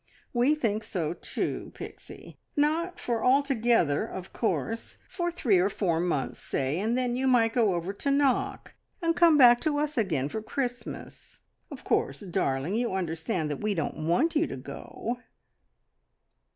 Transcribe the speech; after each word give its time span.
We 0.33 0.55
think 0.55 0.83
so 0.83 1.13
too, 1.13 1.73
Pixie. 1.75 2.39
Not 2.55 2.99
for 2.99 3.23
altogether, 3.23 4.03
of 4.03 4.33
course. 4.33 4.97
For 5.07 5.29
three 5.29 5.59
or 5.59 5.69
four 5.69 5.99
months, 5.99 6.39
say; 6.39 6.79
and 6.79 6.97
then 6.97 7.15
you 7.15 7.27
might 7.27 7.53
go 7.53 7.75
over 7.75 7.93
to 7.93 8.09
Knock, 8.09 8.73
and 8.99 9.15
come 9.15 9.37
back 9.37 9.61
to 9.61 9.77
us 9.77 9.99
again 9.99 10.27
for 10.27 10.41
Christmas. 10.41 11.41
Of 11.69 11.83
course, 11.83 12.21
darling, 12.21 12.73
you 12.73 12.93
understand 12.93 13.51
that 13.51 13.61
we 13.61 13.75
don't 13.75 14.07
want 14.07 14.35
you 14.35 14.47
to 14.47 14.57
go!" 14.57 15.19